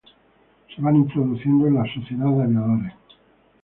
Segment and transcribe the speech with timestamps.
[0.75, 2.93] Se van introduciendo a la sociedad de aviadores.